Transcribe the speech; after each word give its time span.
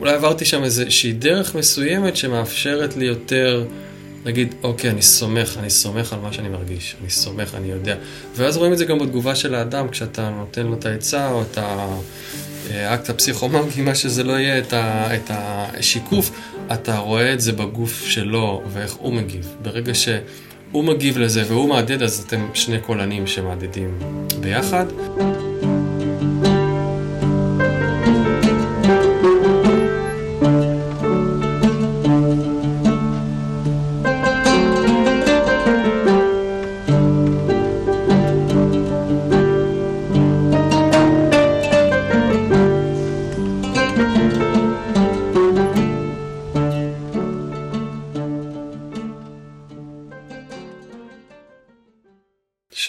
אולי 0.00 0.14
עברתי 0.14 0.44
שם 0.44 0.64
איזושהי 0.64 1.12
דרך 1.12 1.54
מסוימת 1.54 2.16
שמאפשרת 2.16 2.96
לי 2.96 3.04
יותר 3.04 3.64
להגיד, 4.24 4.54
אוקיי, 4.62 4.90
אני 4.90 5.02
סומך, 5.02 5.56
אני 5.60 5.70
סומך 5.70 6.12
על 6.12 6.18
מה 6.18 6.32
שאני 6.32 6.48
מרגיש, 6.48 6.96
אני 7.00 7.10
סומך, 7.10 7.54
אני 7.54 7.70
יודע. 7.70 7.96
ואז 8.36 8.56
רואים 8.56 8.72
את 8.72 8.78
זה 8.78 8.84
גם 8.84 8.98
בתגובה 8.98 9.34
של 9.34 9.54
האדם, 9.54 9.88
כשאתה 9.88 10.30
נותן 10.30 10.66
לו 10.66 10.74
את 10.74 10.86
העצה 10.86 11.30
או 11.30 11.42
את 11.42 11.58
האקט 12.70 13.10
הפסיכומגי, 13.10 13.82
מה 13.82 13.94
שזה 13.94 14.24
לא 14.24 14.32
יהיה, 14.32 14.58
את, 14.58 14.72
ה, 14.72 15.14
את 15.14 15.30
השיקוף, 15.30 16.30
אתה 16.72 16.98
רואה 16.98 17.32
את 17.32 17.40
זה 17.40 17.52
בגוף 17.52 18.04
שלו 18.04 18.62
ואיך 18.72 18.92
הוא 18.92 19.12
מגיב. 19.12 19.56
ברגע 19.62 19.94
שהוא 19.94 20.84
מגיב 20.84 21.18
לזה 21.18 21.42
והוא 21.48 21.68
מהדהד, 21.68 22.02
אז 22.02 22.24
אתם 22.26 22.48
שני 22.54 22.80
קולנים 22.80 23.26
שמהדהדים 23.26 23.98
ביחד. 24.40 24.86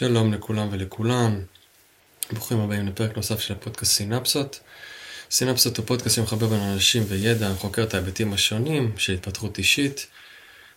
שלום 0.07 0.33
לכולם 0.33 0.67
ולכולן, 0.71 1.41
ברוכים 2.31 2.59
הבאים 2.59 2.87
לפרק 2.87 3.15
נוסף 3.15 3.39
של 3.39 3.53
הפודקאסט 3.53 3.91
סינפסות. 3.91 4.59
סינפסות 5.31 5.77
הוא 5.77 5.85
פודקאסט 5.85 6.15
שמחבר 6.15 6.47
בין 6.47 6.59
אנשים 6.59 7.03
וידע, 7.07 7.53
חוקר 7.57 7.83
את 7.83 7.93
ההיבטים 7.93 8.33
השונים 8.33 8.91
של 8.97 9.13
התפתחות 9.13 9.57
אישית, 9.57 10.07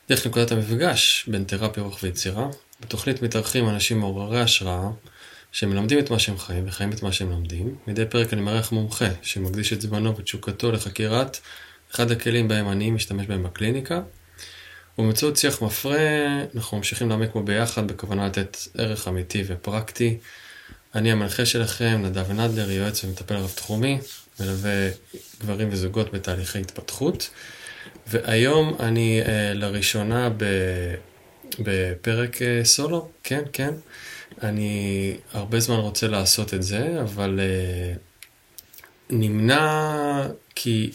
דרך 0.09 0.27
נקודת 0.27 0.53
המפגש 0.53 1.25
בין 1.29 1.45
תרפיה, 1.45 1.83
רוח 1.83 2.03
ויצירה. 2.03 2.47
בתוכנית 2.81 3.23
מתארחים 3.23 3.69
אנשים 3.69 3.99
מעוררי 4.01 4.41
השראה, 4.41 4.91
שמלמדים 5.53 5.99
את 5.99 6.11
מה 6.11 6.19
שהם 6.19 6.39
חיים 6.39 6.69
וחיים 6.69 6.93
את 6.93 7.03
מה 7.03 7.13
שהם 7.13 7.31
לומדים. 7.31 7.75
מדי 7.87 8.05
פרק 8.07 8.33
אני 8.33 8.41
מארח 8.41 8.73
מומחה 8.73 9.09
שמקדיש 9.23 9.73
את 9.73 9.81
זמנו 9.81 10.17
ותשוקתו 10.17 10.73
לחקירת 10.73 11.39
אחד 11.95 12.11
הכלים 12.11 12.49
בהם 12.49 12.69
אני 12.69 12.91
משתמש 12.91 13.27
בהם 13.27 13.43
בקליניקה, 13.43 14.01
ובאמצעות 14.99 15.37
שיח 15.37 15.63
מפרה, 15.63 16.43
אנחנו 16.55 16.77
ממשיכים 16.77 17.09
להעמיק 17.09 17.33
בו 17.33 17.43
ביחד 17.43 17.89
בכוונה 17.89 18.27
לתת 18.27 18.57
ערך 18.79 19.09
אמיתי 19.09 19.45
ופרקטי. 19.47 20.19
אני 20.95 21.13
המנחה 21.13 21.47
שלכם, 21.47 22.03
נדב 22.05 22.33
נדלר, 22.33 22.71
יועץ 22.71 23.05
ומטפל 23.05 23.35
רב 23.35 23.53
תחומי, 23.55 23.99
מלווה 24.41 24.89
גברים 25.41 25.69
וזוגות 25.71 26.13
בתהליכי 26.13 26.59
התפתחות. 26.61 27.31
והיום 28.07 28.77
אני 28.81 29.23
אה, 29.27 29.55
לראשונה 29.55 30.31
ב, 30.37 30.45
בפרק 31.59 32.43
אה, 32.43 32.61
סולו, 32.65 33.09
כן, 33.23 33.43
כן. 33.53 33.75
אני 34.43 35.17
הרבה 35.33 35.61
זמן 35.61 35.77
רוצה 35.77 36.09
לעשות 36.09 36.55
את 36.55 36.63
זה, 36.63 37.01
אבל 37.03 37.41
אה, 37.43 37.95
נמנע 39.11 40.27
כי 40.55 40.91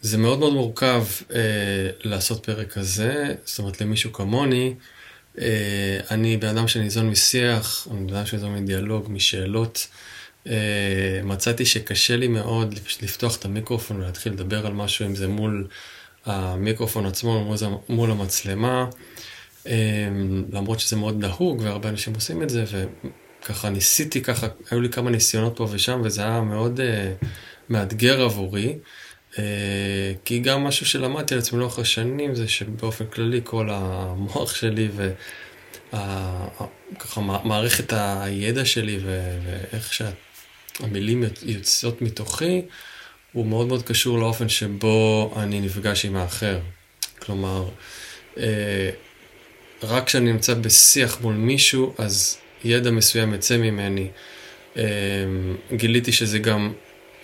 זה 0.00 0.18
מאוד 0.18 0.38
מאוד 0.38 0.52
מורכב 0.52 1.04
אה, 1.34 1.40
לעשות 2.04 2.46
פרק 2.46 2.72
כזה, 2.72 3.34
זאת 3.44 3.58
אומרת 3.58 3.80
למישהו 3.80 4.12
כמוני, 4.12 4.74
אה, 5.40 6.00
אני 6.10 6.36
בן 6.36 6.48
אדם 6.48 6.68
שניזון 6.68 7.08
משיח, 7.08 7.88
אני 7.90 8.06
בן 8.06 8.14
אדם 8.14 8.26
שניזון 8.26 8.54
מדיאלוג, 8.54 9.06
משאלות. 9.10 9.86
אה, 10.46 11.20
מצאתי 11.24 11.66
שקשה 11.66 12.16
לי 12.16 12.28
מאוד 12.28 12.74
לפתוח 13.02 13.36
את 13.36 13.44
המיקרופון 13.44 13.96
ולהתחיל 13.96 14.32
לדבר 14.32 14.66
על 14.66 14.72
משהו, 14.72 15.06
אם 15.06 15.14
זה 15.14 15.28
מול 15.28 15.68
המיקרופון 16.26 17.06
עצמו, 17.06 17.44
מול, 17.44 17.56
מול 17.88 18.10
המצלמה, 18.10 18.86
אה, 19.66 20.08
למרות 20.52 20.80
שזה 20.80 20.96
מאוד 20.96 21.24
נהוג 21.24 21.60
והרבה 21.60 21.88
אנשים 21.88 22.14
עושים 22.14 22.42
את 22.42 22.50
זה, 22.50 22.64
וככה 23.42 23.70
ניסיתי 23.70 24.22
ככה, 24.22 24.46
היו 24.70 24.80
לי 24.80 24.88
כמה 24.88 25.10
ניסיונות 25.10 25.56
פה 25.56 25.68
ושם, 25.70 26.00
וזה 26.04 26.22
היה 26.22 26.40
מאוד 26.40 26.80
אה, 26.80 27.12
מאתגר 27.68 28.22
עבורי. 28.22 28.78
אה, 29.38 30.12
כי 30.24 30.38
גם 30.38 30.64
משהו 30.64 30.86
שלמדתי 30.86 31.34
על 31.34 31.40
עצמי 31.40 31.58
לאורך 31.58 31.78
השנים 31.78 32.34
זה 32.34 32.48
שבאופן 32.48 33.06
כללי 33.06 33.40
כל 33.44 33.68
המוח 33.70 34.54
שלי 34.54 34.88
וככה 35.92 37.20
מערכת 37.20 37.92
הידע 37.96 38.64
שלי 38.64 38.98
ואיך 39.04 39.92
שהמילים 39.92 41.24
יוצאות 41.42 42.02
מתוכי 42.02 42.62
הוא 43.32 43.46
מאוד 43.46 43.66
מאוד 43.66 43.82
קשור 43.82 44.18
לאופן 44.18 44.48
שבו 44.48 45.34
אני 45.36 45.60
נפגש 45.60 46.04
עם 46.04 46.16
האחר. 46.16 46.58
כלומר, 47.18 47.68
אה, 48.38 48.90
רק 49.82 50.06
כשאני 50.06 50.32
נמצא 50.32 50.54
בשיח 50.54 51.20
מול 51.20 51.34
מישהו 51.34 51.94
אז 51.98 52.38
ידע 52.64 52.90
מסוים 52.90 53.34
יצא 53.34 53.56
ממני. 53.56 54.08
אה, 54.76 54.84
גיליתי 55.76 56.12
שזה 56.12 56.38
גם 56.38 56.72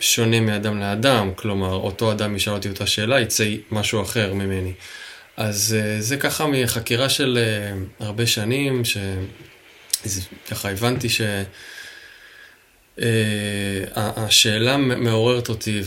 שונה 0.00 0.40
מאדם 0.40 0.80
לאדם, 0.80 1.30
כלומר, 1.36 1.72
אותו 1.72 2.12
אדם 2.12 2.36
ישאל 2.36 2.52
אותי 2.52 2.68
אותה 2.68 2.86
שאלה, 2.86 3.20
יצא 3.20 3.44
משהו 3.70 4.02
אחר 4.02 4.34
ממני. 4.34 4.72
אז 5.36 5.76
אה, 5.78 6.00
זה 6.00 6.16
ככה 6.16 6.46
מחקירה 6.46 7.08
של 7.08 7.38
אה, 7.40 8.06
הרבה 8.06 8.26
שנים, 8.26 8.82
שככה 8.84 10.70
הבנתי 10.70 11.08
ש... 11.08 11.20
Uh, 12.98 13.00
השאלה 13.96 14.76
מעוררת 14.76 15.48
אותי 15.48 15.80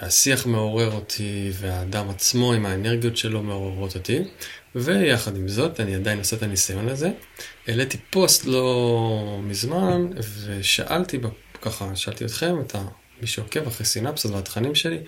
והשיח 0.00 0.46
מעורר 0.46 0.92
אותי 0.92 1.50
והאדם 1.52 2.10
עצמו 2.10 2.52
עם 2.52 2.66
האנרגיות 2.66 3.16
שלו 3.16 3.42
מעוררות 3.42 3.94
אותי 3.94 4.22
ויחד 4.74 5.36
עם 5.36 5.48
זאת 5.48 5.80
אני 5.80 5.94
עדיין 5.94 6.18
עושה 6.18 6.36
את 6.36 6.42
הניסיון 6.42 6.88
הזה. 6.88 7.10
העליתי 7.68 7.98
פוסט 8.10 8.44
לא 8.46 9.38
מזמן 9.42 10.06
ושאלתי 10.46 11.18
ככה, 11.62 11.96
שאלתי 11.96 12.24
אתכם, 12.24 12.60
את 12.60 12.76
מי 13.20 13.26
שעוקב 13.26 13.66
אחרי 13.66 13.86
סינפסות 13.86 14.32
והתכנים 14.32 14.74
שלי, 14.74 14.98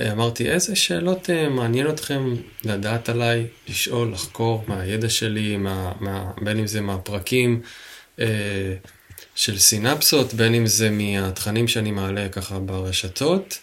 אה, 0.00 0.12
אמרתי, 0.12 0.50
איזה 0.50 0.76
שאלות 0.76 1.30
אה, 1.30 1.48
מעניין 1.48 1.88
אתכם 1.88 2.34
לדעת 2.64 3.08
עליי, 3.08 3.46
לשאול, 3.68 4.12
לחקור 4.12 4.64
מהידע 4.68 5.08
שלי, 5.08 5.56
מה, 5.56 5.92
מה, 6.00 6.30
בין 6.40 6.58
אם 6.58 6.66
זה 6.66 6.80
מהפרקים 6.80 7.60
אה, 8.20 8.74
של 9.34 9.58
סינפסות, 9.58 10.34
בין 10.34 10.54
אם 10.54 10.66
זה 10.66 10.90
מהתכנים 10.90 11.68
שאני 11.68 11.90
מעלה 11.90 12.28
ככה 12.28 12.58
ברשתות 12.58 13.58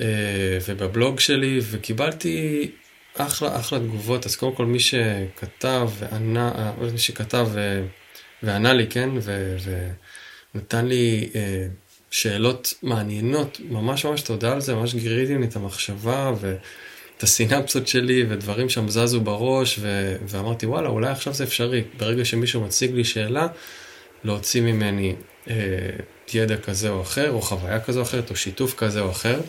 אה, 0.00 0.58
ובבלוג 0.68 1.20
שלי, 1.20 1.60
וקיבלתי 1.70 2.70
אחלה, 3.16 3.60
אחלה 3.60 3.78
תגובות. 3.78 4.26
אז 4.26 4.36
קודם 4.36 4.54
כל 4.54 4.66
מי 4.66 4.80
שכתב 4.80 5.90
וענה, 5.98 6.52
אה, 6.54 6.72
מי 6.92 6.98
שכתב 6.98 7.48
ו, 7.52 7.86
וענה 8.42 8.72
לי, 8.72 8.86
כן, 8.86 9.10
ו, 9.20 9.56
ונתן 10.54 10.86
לי... 10.86 11.30
אה, 11.34 11.66
שאלות 12.10 12.74
מעניינות, 12.82 13.60
ממש 13.68 14.04
ממש 14.04 14.22
תודה 14.22 14.52
על 14.52 14.60
זה, 14.60 14.74
ממש 14.74 14.94
גיריתי 14.94 15.38
לי 15.38 15.46
את 15.46 15.56
המחשבה 15.56 16.32
ואת 16.40 17.22
הסינפסות 17.22 17.88
שלי 17.88 18.24
ודברים 18.28 18.68
שם 18.68 18.88
זזו 18.88 19.20
בראש 19.20 19.78
ו... 19.80 20.16
ואמרתי 20.28 20.66
וואלה 20.66 20.88
אולי 20.88 21.10
עכשיו 21.10 21.34
זה 21.34 21.44
אפשרי, 21.44 21.84
ברגע 21.96 22.24
שמישהו 22.24 22.60
מציג 22.60 22.94
לי 22.94 23.04
שאלה, 23.04 23.46
להוציא 24.24 24.60
ממני 24.60 25.14
אה, 25.50 25.54
ידע 26.34 26.56
כזה 26.56 26.88
או 26.88 27.02
אחר, 27.02 27.30
או 27.30 27.40
חוויה 27.40 27.80
כזו 27.80 28.00
או 28.00 28.04
אחרת, 28.04 28.30
או 28.30 28.36
שיתוף 28.36 28.74
כזה 28.74 29.00
או 29.00 29.10
אחר. 29.10 29.40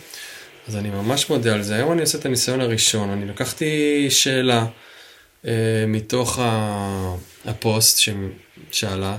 אז 0.68 0.76
אני 0.76 0.90
ממש 0.90 1.30
מודה 1.30 1.54
על 1.54 1.62
זה. 1.62 1.76
היום 1.76 1.92
אני 1.92 2.02
עושה 2.02 2.18
את 2.18 2.26
הניסיון 2.26 2.62
הראשון, 2.62 3.10
אני 3.10 3.26
לקחתי 3.26 4.06
שאלה 4.10 4.66
אה, 5.46 5.86
מתוך 5.88 6.40
הפוסט 7.46 8.00
ששאלה, 8.72 9.18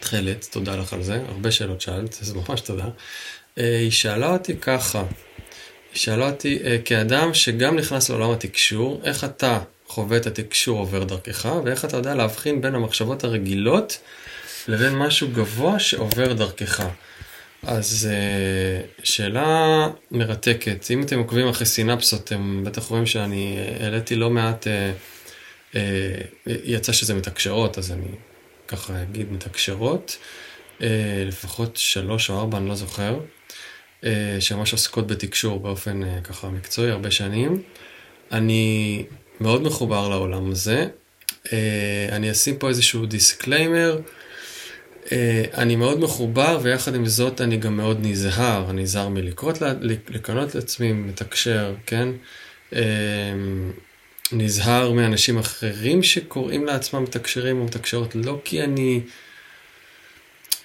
תכלת, 0.00 0.48
תודה 0.50 0.76
לך 0.76 0.92
על 0.92 1.02
זה, 1.02 1.20
הרבה 1.28 1.50
שאלות 1.50 1.80
שאלת, 1.80 2.18
אז 2.22 2.32
ממש 2.32 2.60
תודה. 2.60 2.88
אה, 3.58 3.78
היא 3.78 3.90
שאלה 3.90 4.32
אותי 4.32 4.56
ככה, 4.56 4.98
היא 4.98 5.98
שאלה 6.00 6.30
אותי, 6.30 6.58
אה, 6.64 6.76
כאדם 6.84 7.34
שגם 7.34 7.76
נכנס 7.76 8.10
לעולם 8.10 8.30
התקשור, 8.30 9.00
איך 9.04 9.24
אתה 9.24 9.58
חווה 9.86 10.16
את 10.16 10.26
התקשור 10.26 10.78
עובר 10.78 11.04
דרכך, 11.04 11.48
ואיך 11.64 11.84
אתה 11.84 11.96
יודע 11.96 12.14
להבחין 12.14 12.60
בין 12.60 12.74
המחשבות 12.74 13.24
הרגילות 13.24 13.98
לבין 14.68 14.94
משהו 14.94 15.28
גבוה 15.32 15.78
שעובר 15.78 16.32
דרכך. 16.32 16.84
אז 17.62 18.08
אה, 18.12 18.82
שאלה 19.02 19.88
מרתקת. 20.10 20.86
אם 20.90 21.02
אתם 21.02 21.18
עוקבים 21.18 21.48
אחרי 21.48 21.66
סינפסות, 21.66 22.24
אתם 22.24 22.64
בטח 22.64 22.82
רואים 22.82 23.06
שאני 23.06 23.58
העליתי 23.80 24.16
לא 24.16 24.30
מעט, 24.30 24.66
יצא 26.46 26.92
שזה 26.92 27.14
מתקשרות, 27.14 27.78
אז 27.78 27.92
אני 27.92 28.06
ככה 28.70 29.02
אגיד 29.02 29.32
מתקשרות, 29.32 30.16
אה, 30.82 31.24
לפחות 31.26 31.76
שלוש 31.76 32.30
או 32.30 32.38
ארבע, 32.40 32.58
אני 32.58 32.68
לא 32.68 32.74
זוכר, 32.74 33.20
אה, 34.04 34.36
שממש 34.40 34.72
עוסקות 34.72 35.06
בתקשור 35.06 35.60
באופן 35.60 36.04
אה, 36.04 36.20
ככה 36.24 36.48
מקצועי 36.48 36.90
הרבה 36.90 37.10
שנים. 37.10 37.62
אני 38.32 39.04
מאוד 39.40 39.62
מחובר 39.62 40.08
לעולם 40.08 40.50
הזה. 40.50 40.86
אני 42.12 42.30
אשים 42.30 42.58
פה 42.58 42.68
איזשהו 42.68 43.06
disclaimer. 43.06 44.00
אני 45.54 45.76
מאוד 45.76 46.00
מחובר, 46.00 46.58
ויחד 46.62 46.94
עם 46.94 47.06
זאת 47.06 47.40
אני 47.40 47.56
גם 47.56 47.76
מאוד 47.76 47.98
נזהר. 48.02 48.72
נזהר 48.72 49.08
מלקרות, 49.08 49.58
לקנות 50.08 50.54
לעצמי 50.54 50.92
מתקשר, 50.92 51.74
כן? 51.86 52.08
נזהר 54.32 54.92
מאנשים 54.92 55.38
אחרים 55.38 56.02
שקוראים 56.02 56.66
לעצמם 56.66 57.02
מתקשרים 57.02 57.60
או 57.60 57.64
מתקשרות, 57.64 58.14
לא 58.14 58.38
כי 58.44 58.62
אני 58.62 59.00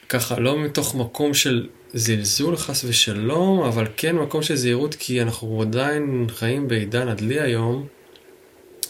ככה, 0.09 0.39
לא 0.39 0.59
מתוך 0.59 0.95
מקום 0.95 1.33
של 1.33 1.67
זלזול 1.93 2.57
חס 2.57 2.83
ושלום, 2.83 3.63
אבל 3.63 3.87
כן 3.97 4.15
מקום 4.15 4.41
של 4.41 4.55
זהירות, 4.55 4.95
כי 4.95 5.21
אנחנו 5.21 5.61
עדיין 5.61 6.27
חיים 6.29 6.67
בעידן 6.67 7.07
הדלי 7.07 7.39
היום. 7.39 7.87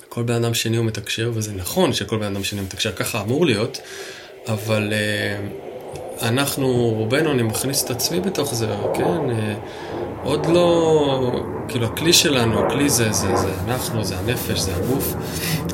כל 0.09 0.23
בן 0.23 0.33
אדם 0.33 0.53
שני 0.53 0.77
הוא 0.77 0.85
מתקשר, 0.85 1.31
וזה 1.33 1.53
נכון 1.53 1.93
שכל 1.93 2.17
בן 2.17 2.25
אדם 2.25 2.43
שני 2.43 2.61
מתקשר, 2.61 2.91
ככה 2.91 3.21
אמור 3.21 3.45
להיות, 3.45 3.77
אבל 4.47 4.93
uh, 4.93 5.74
אנחנו, 6.21 6.67
רובנו, 6.73 7.31
אני 7.31 7.43
מכניס 7.43 7.85
את 7.85 7.89
עצמי 7.89 8.19
בתוך 8.19 8.55
זה, 8.55 8.67
כן? 8.93 9.03
Uh, 9.03 9.33
עוד 10.23 10.45
לא, 10.45 11.45
כאילו 11.67 11.85
הכלי 11.85 12.13
שלנו, 12.13 12.59
הכלי 12.59 12.89
זה, 12.89 13.11
זה, 13.11 13.35
זה 13.35 13.49
אנחנו, 13.67 14.03
זה 14.03 14.17
הנפש, 14.17 14.59
זה 14.59 14.75
הגוף, 14.75 15.15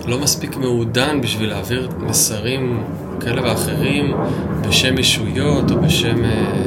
לא 0.06 0.20
מספיק 0.20 0.56
מעודן 0.58 1.22
בשביל 1.22 1.50
להעביר 1.50 1.90
מסרים 2.00 2.84
כאלה 3.20 3.44
ואחרים 3.44 4.14
בשם 4.68 4.98
ישויות 4.98 5.72
או 5.72 5.82
בשם 5.82 6.26
אה, 6.26 6.64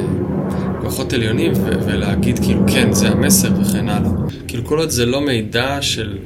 כוחות 0.81 1.13
עליונים 1.13 1.51
ו- 1.55 1.85
ולהגיד 1.85 2.39
כאילו 2.39 2.61
כן, 2.67 2.93
זה 2.93 3.07
המסר 3.09 3.49
וכן 3.61 3.89
הלאה. 3.89 4.09
כאילו 4.47 4.65
כל 4.65 4.79
עוד 4.79 4.89
זה 4.89 5.05
לא 5.05 5.21
מידע 5.21 5.77
של 5.81 6.17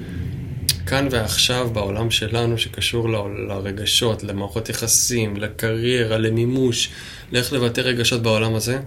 כאן 0.85 1.07
ועכשיו 1.11 1.69
בעולם 1.73 2.11
שלנו 2.11 2.57
שקשור 2.57 3.09
ל- 3.09 3.15
לרגשות, 3.47 4.23
למערכות 4.23 4.69
יחסים, 4.69 5.37
לקריירה, 5.37 6.17
למימוש, 6.17 6.89
לאיך 7.31 7.53
לבטא 7.53 7.81
רגשות 7.81 8.21
בעולם 8.21 8.55
הזה, 8.55 8.79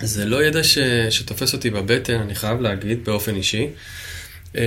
זה 0.00 0.24
לא 0.24 0.44
ידע 0.44 0.64
ש... 0.64 0.78
שתופס 1.10 1.52
אותי 1.52 1.70
בבטן, 1.70 2.20
אני 2.20 2.34
חייב 2.34 2.60
להגיד, 2.60 3.04
באופן 3.04 3.34
אישי. 3.34 3.68
אמ, 4.54 4.60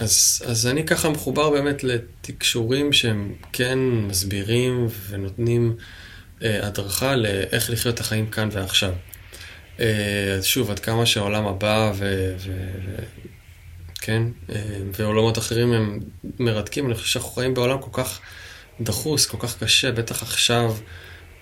אז, 0.00 0.42
אז 0.46 0.66
אני 0.66 0.86
ככה 0.86 1.10
מחובר 1.10 1.50
באמת 1.50 1.84
לתקשורים 1.84 2.92
שהם 2.92 3.32
כן 3.52 3.78
מסבירים 3.78 4.86
ונותנים 5.08 5.76
אה, 6.42 6.66
הדרכה 6.66 7.16
לאיך 7.16 7.70
לחיות 7.70 7.94
את 7.94 8.00
החיים 8.00 8.26
כאן 8.26 8.48
ועכשיו. 8.52 8.92
אה, 9.80 10.34
אז 10.38 10.44
שוב, 10.44 10.70
עד 10.70 10.78
כמה 10.78 11.06
שהעולם 11.06 11.46
הבא 11.46 11.92
ו... 11.94 12.34
ו, 12.38 12.52
כן, 14.00 14.22
אה, 14.50 14.56
ועולמות 14.98 15.38
אחרים 15.38 15.72
הם 15.72 16.00
מרתקים, 16.38 16.86
אני 16.86 16.94
חושב 16.94 17.06
שאנחנו 17.06 17.30
חיים 17.30 17.54
בעולם 17.54 17.78
כל 17.78 18.02
כך 18.02 18.20
דחוס, 18.80 19.26
כל 19.26 19.36
כך 19.40 19.62
קשה, 19.62 19.92
בטח 19.92 20.22
עכשיו. 20.22 20.76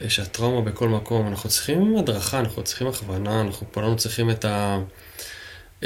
שהטראומה 0.09 0.71
בכל 0.71 0.89
מקום, 0.89 1.29
אנחנו 1.29 1.49
צריכים 1.49 1.97
הדרכה, 1.97 2.41
אנחנו 2.41 2.63
צריכים 2.63 2.87
הכוונה, 2.87 3.41
אנחנו 3.41 3.67
כולנו 3.73 3.97
צריכים 3.97 4.31
את 4.31 4.45
ה... 4.45 4.79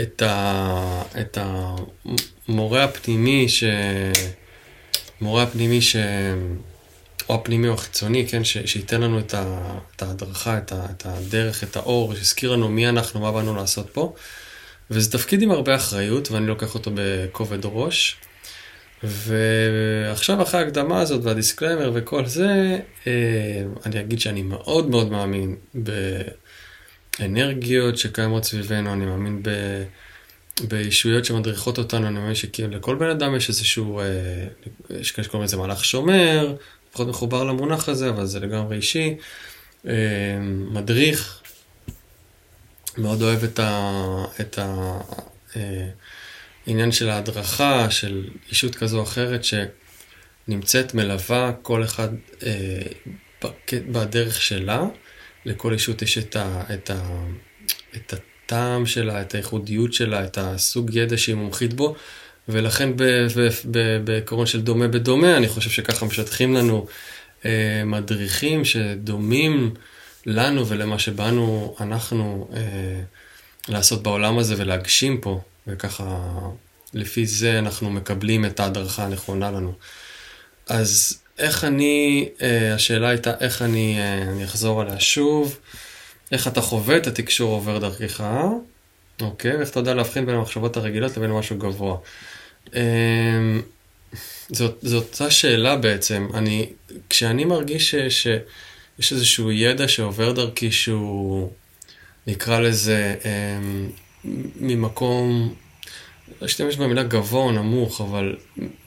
את, 0.03 0.23
ה, 0.23 1.03
את 1.21 1.39
המורה 2.49 2.85
הפנימי, 2.85 3.49
ש... 3.49 3.65
מורה 5.21 5.43
הפנימי 5.43 5.81
ש... 5.81 5.97
או 7.29 7.35
הפנימי 7.35 7.69
או 7.69 7.75
החיצוני, 7.75 8.27
כן, 8.29 8.45
ש... 8.45 8.59
שייתן 8.59 9.01
לנו 9.01 9.19
את, 9.19 9.35
ה... 9.35 9.75
את 9.97 10.03
ההדרכה, 10.03 10.59
את, 10.59 10.73
ה... 10.73 10.87
את 10.91 11.07
הדרך, 11.07 11.65
את 11.65 11.77
האור, 11.77 12.15
שיזכיר 12.15 12.53
לנו 12.53 12.69
מי 12.69 12.89
אנחנו, 12.89 13.21
מה 13.21 13.33
באנו 13.33 13.57
לעשות 13.57 13.91
פה. 13.91 14.15
וזה 14.91 15.13
תפקיד 15.13 15.43
עם 15.43 15.51
הרבה 15.51 15.77
אחריות, 15.77 16.31
ואני 16.31 16.47
לוקח 16.47 16.75
אותו 16.75 16.91
בכובד 16.95 17.59
ראש. 17.65 18.17
ועכשיו 19.05 20.43
אחרי 20.43 20.61
ההקדמה 20.61 21.01
הזאת 21.01 21.25
והדיסקליימר 21.25 21.91
וכל 21.95 22.27
זה, 22.27 22.79
אה, 23.07 23.63
אני 23.87 24.01
אגיד 24.01 24.21
שאני 24.21 24.43
מאוד 24.43 24.91
מאוד 24.91 25.11
מאמין 25.11 25.57
באנרגיות 27.21 27.99
שקיימות 27.99 28.45
סביבנו, 28.45 28.93
אני 28.93 29.05
מאמין 29.05 29.43
ב... 29.43 29.51
בישויות 30.69 31.25
שמדריכות 31.25 31.79
אותנו, 31.79 32.07
אני 32.07 32.19
מאמין 32.19 32.35
שלכל 32.35 32.95
בן 32.95 33.11
אדם 33.11 33.37
יש 33.37 33.49
איזשהו, 33.49 34.01
אה, 34.01 34.05
יש 34.91 35.11
כאלה 35.11 35.25
שקוראים 35.25 35.45
לזה 35.45 35.57
מהלך 35.57 35.85
שומר, 35.85 36.57
פחות 36.93 37.09
מחובר 37.09 37.45
למונח 37.45 37.89
הזה, 37.89 38.09
אבל 38.09 38.27
זה 38.27 38.41
לגמרי 38.41 38.77
אישי. 38.77 39.17
אה, 39.87 40.39
מדריך, 40.71 41.43
מאוד 42.99 43.23
אוהב 43.23 43.45
את 43.45 43.59
ה... 43.59 44.25
את 44.41 44.59
ה 44.59 44.99
עניין 46.67 46.93
של 46.93 47.11
ההדרכה, 47.11 47.91
של 47.91 48.25
אישות 48.51 48.75
כזו 48.75 48.99
או 48.99 49.03
אחרת 49.03 49.41
שנמצאת, 49.45 50.95
מלווה 50.95 51.53
כל 51.63 51.85
אחד 51.85 52.09
אה, 52.47 52.51
בדרך 53.73 54.43
שלה. 54.43 54.83
לכל 55.45 55.73
אישות 55.73 56.03
יש 56.03 56.19
את, 56.19 56.37
ה, 56.37 56.63
את, 56.75 56.91
ה, 56.91 57.03
את 57.97 58.15
הטעם 58.15 58.87
שלה, 58.87 59.21
את 59.21 59.35
הייחודיות 59.35 59.93
שלה, 59.93 60.25
את 60.25 60.39
הסוג 60.39 60.95
ידע 60.95 61.17
שהיא 61.19 61.35
מומחית 61.35 61.75
בו, 61.75 61.95
ולכן 62.49 62.91
בעקרון 64.05 64.47
של 64.47 64.61
דומה 64.61 64.89
בדומה, 64.89 65.37
אני 65.37 65.49
חושב 65.49 65.71
שככה 65.71 66.07
משטחים 66.07 66.55
לנו 66.55 66.87
אה, 67.45 67.83
מדריכים 67.87 68.65
שדומים 68.65 69.75
לנו 70.27 70.67
ולמה 70.67 70.99
שבאנו 70.99 71.77
אנחנו 71.81 72.49
אה, 72.57 72.61
לעשות 73.69 74.03
בעולם 74.03 74.39
הזה 74.39 74.55
ולהגשים 74.59 75.21
פה. 75.21 75.41
וככה, 75.67 76.29
לפי 76.95 77.27
זה 77.27 77.59
אנחנו 77.59 77.91
מקבלים 77.91 78.45
את 78.45 78.61
ההדרכה 78.61 79.05
הנכונה 79.05 79.51
לנו. 79.51 79.73
אז 80.69 81.19
איך 81.39 81.65
אני, 81.65 82.29
אה, 82.43 82.75
השאלה 82.75 83.09
הייתה 83.09 83.33
איך 83.41 83.63
אני, 83.63 83.99
אה, 83.99 84.23
אני 84.23 84.45
אחזור 84.45 84.81
עליה 84.81 85.01
שוב, 85.01 85.59
איך 86.33 86.49
אתה 86.49 86.61
חווה 86.61 86.97
את 86.97 87.07
התקשור 87.07 87.53
עובר 87.53 87.79
דרכך, 87.79 88.25
אוקיי, 89.21 89.57
ואיך 89.57 89.71
אתה 89.71 89.81
יודע 89.81 89.95
להבחין 89.95 90.27
בין 90.27 90.35
המחשבות 90.35 90.77
הרגילות 90.77 91.17
לבין 91.17 91.31
משהו 91.31 91.59
גבוה. 91.59 91.97
אה, 92.75 92.81
זאת, 94.49 94.79
זאת 94.83 95.05
אותה 95.13 95.31
שאלה 95.31 95.77
בעצם, 95.77 96.29
אני, 96.35 96.73
כשאני 97.11 97.45
מרגיש 97.45 97.95
ש, 97.95 97.95
שיש 97.95 99.13
איזשהו 99.13 99.53
ידע 99.53 99.89
שעובר 99.89 100.33
דרכי 100.33 100.73
שהוא, 100.73 101.51
נקרא 102.27 102.61
לזה, 102.61 103.15
ממקום, 104.61 105.55
אשתמש 106.45 106.77
במילה 106.77 107.03
גבוה 107.03 107.43
או 107.43 107.53
נמוך, 107.53 108.01
אבל 108.01 108.37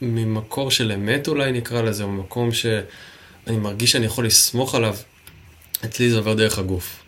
ממקור 0.02 0.70
של 0.70 0.92
אמת 0.92 1.28
אולי 1.28 1.52
נקרא 1.52 1.82
לזה, 1.82 2.02
או 2.02 2.08
ממקום 2.08 2.52
שאני 2.52 3.56
מרגיש 3.56 3.92
שאני 3.92 4.06
יכול 4.06 4.26
לסמוך 4.26 4.74
עליו, 4.74 4.96
אצלי 5.84 6.10
זה 6.10 6.16
עובר 6.16 6.34
דרך 6.34 6.58
הגוף, 6.58 7.02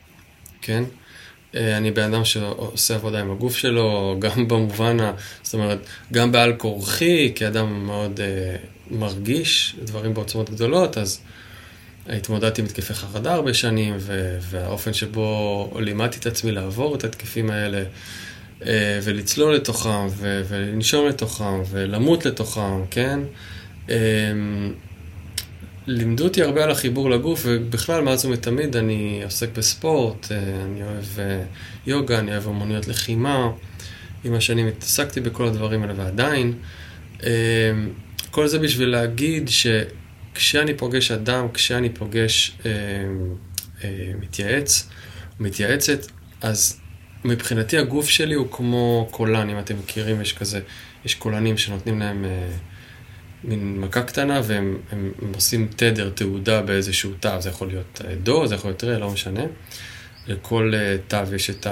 כן? 0.63 0.85
אה, 1.55 1.77
אני 1.77 1.91
בן 1.91 2.15
אדם 2.15 2.25
שעושה 2.25 2.95
עבודה 2.95 3.21
עם 3.21 3.31
הגוף 3.31 3.57
שלו, 3.57 4.17
גם 4.19 4.49
במובן, 4.49 5.01
ה... 5.01 5.13
זאת 5.43 5.55
אומרת, 5.55 5.79
גם 6.13 6.33
בעל 6.33 6.55
כורחי, 6.57 7.33
כאדם 7.35 7.87
מאוד 7.87 8.21
uh, 8.21 8.95
מרגיש 8.95 9.77
דברים 9.85 10.15
בעוצמות 10.15 10.51
גדולות, 10.51 10.99
אז 10.99 11.21
התמודדתי 12.07 12.61
עם 12.61 12.67
התקפי 12.67 12.95
חרדה 12.95 13.35
הרבה 13.35 13.55
שנים, 13.55 13.97
והאופן 14.41 14.93
שבו 14.93 15.73
לימדתי 15.81 16.19
את 16.19 16.27
עצמי 16.27 16.53
לעבור 16.53 16.95
את 16.95 17.05
התקפים 17.05 17.51
האלה, 17.51 17.83
ולצלול 19.03 19.55
לתוכם, 19.55 20.07
ולנשום 20.19 21.07
לתוכם, 21.07 21.63
ולמות 21.71 22.27
לתוכם, 22.27 22.87
כן? 22.91 23.21
אה, 23.91 23.97
לימדו 25.87 26.25
אותי 26.25 26.43
הרבה 26.43 26.65
על 26.65 26.71
החיבור 26.71 27.11
לגוף, 27.11 27.43
ובכלל, 27.45 28.03
מאז 28.03 28.25
ומתמיד 28.25 28.77
אני 28.77 29.21
עוסק 29.25 29.49
בספורט, 29.59 30.33
אה, 30.33 30.39
אני 30.39 30.83
אוהב 30.83 31.05
יוגה, 31.87 32.19
אני 32.19 32.31
אוהב 32.31 32.49
אמנויות 32.49 32.89
לחימה. 32.89 33.51
עם 34.25 34.35
השנים 34.35 34.67
התעסקתי 34.67 35.21
בכל 35.21 35.47
הדברים 35.47 35.83
האלה, 35.83 35.95
ועדיין. 35.97 36.53
כל 38.31 38.47
זה 38.47 38.59
בשביל 38.59 38.89
להגיד 38.89 39.49
ש... 39.49 39.67
כשאני 40.35 40.75
פוגש 40.75 41.11
אדם, 41.11 41.47
כשאני 41.55 41.89
פוגש 41.89 42.53
אה, 42.67 42.71
אה, 43.85 44.13
מתייעץ, 44.21 44.89
מתייעצת, 45.41 46.07
אז 46.41 46.80
מבחינתי 47.25 47.79
הגוף 47.79 48.09
שלי 48.09 48.35
הוא 48.35 48.47
כמו 48.51 49.09
קולן, 49.11 49.51
אם 49.51 49.59
אתם 49.59 49.79
מכירים, 49.79 50.21
יש 50.21 50.33
כזה, 50.33 50.61
יש 51.05 51.15
קולנים 51.15 51.59
שנותנים 51.59 52.01
להם 52.01 52.25
אה, 52.25 52.49
מין 53.45 53.81
מכה 53.81 54.03
קטנה 54.03 54.41
והם 54.45 54.79
הם, 54.93 55.13
הם 55.23 55.33
עושים 55.35 55.69
תדר, 55.77 56.11
תעודה 56.11 56.63
באיזשהו 56.63 57.11
תו, 57.21 57.29
זה 57.39 57.49
יכול 57.49 57.69
להיות 57.69 58.01
אה, 58.05 58.15
דו, 58.15 58.47
זה 58.47 58.55
יכול 58.55 58.71
להיות 58.71 58.85
רה, 58.85 58.99
לא 58.99 59.11
משנה. 59.11 59.43
לכל 60.27 60.73
אה, 60.75 60.97
תו 61.09 61.35
יש 61.35 61.51
את 61.51 61.67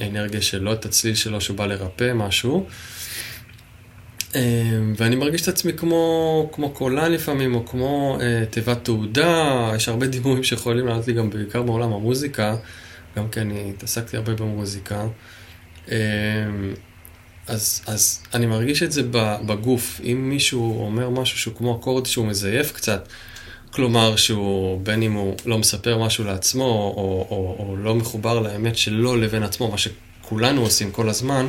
האנרגיה 0.00 0.42
שלו, 0.42 0.72
את 0.72 0.84
הצליל 0.84 1.14
שלו 1.14 1.40
שהוא 1.40 1.56
בא 1.56 1.66
לרפא 1.66 2.12
משהו. 2.14 2.66
אמ, 4.34 4.94
ואני 4.96 5.16
מרגיש 5.16 5.42
את 5.42 5.48
עצמי 5.48 5.72
כמו, 5.72 6.50
כמו 6.52 6.70
קולן 6.70 7.12
לפעמים, 7.12 7.54
או 7.54 7.66
כמו 7.66 8.18
אה, 8.20 8.44
תיבת 8.50 8.84
תעודה, 8.84 9.70
יש 9.76 9.88
הרבה 9.88 10.06
דימויים 10.06 10.44
שיכולים 10.44 10.86
לעלות 10.86 11.06
לי 11.06 11.12
גם 11.12 11.30
בעיקר 11.30 11.62
בעולם 11.62 11.92
המוזיקה, 11.92 12.56
גם 13.16 13.28
כי 13.28 13.40
אני 13.40 13.70
התעסקתי 13.70 14.16
הרבה 14.16 14.34
במוזיקה. 14.34 15.06
אה, 15.90 15.96
אז, 17.46 17.82
אז 17.86 18.22
אני 18.34 18.46
מרגיש 18.46 18.82
את 18.82 18.92
זה 18.92 19.02
בגוף, 19.46 20.00
אם 20.04 20.28
מישהו 20.28 20.86
אומר 20.86 21.10
משהו 21.10 21.38
שהוא 21.38 21.54
כמו 21.54 21.76
אקורד 21.76 22.06
שהוא 22.06 22.26
מזייף 22.26 22.72
קצת, 22.72 23.08
כלומר 23.70 24.16
שהוא, 24.16 24.80
בין 24.82 25.02
אם 25.02 25.12
הוא 25.12 25.36
לא 25.46 25.58
מספר 25.58 25.98
משהו 25.98 26.24
לעצמו, 26.24 26.64
או, 26.96 27.26
או, 27.30 27.56
או 27.58 27.76
לא 27.76 27.94
מחובר 27.94 28.40
לאמת 28.40 28.78
שלו 28.78 29.16
לבין 29.16 29.42
עצמו, 29.42 29.70
מה 29.70 29.78
שכולנו 29.78 30.60
עושים 30.60 30.90
כל 30.90 31.08
הזמן, 31.08 31.46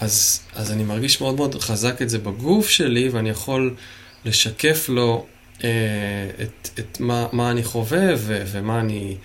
אז, 0.00 0.40
אז 0.54 0.72
אני 0.72 0.84
מרגיש 0.84 1.20
מאוד 1.20 1.34
מאוד 1.34 1.62
חזק 1.62 2.02
את 2.02 2.10
זה 2.10 2.18
בגוף 2.18 2.68
שלי, 2.68 3.08
ואני 3.08 3.30
יכול 3.30 3.74
לשקף 4.24 4.88
לו 4.88 5.26
אה, 5.64 5.68
את, 6.42 6.68
את 6.78 7.00
מה, 7.00 7.26
מה 7.32 7.50
אני 7.50 7.64
חווה 7.64 8.14
ו, 8.16 8.42
ומה 8.46 8.80
אני 8.80 9.08
אה, 9.10 9.16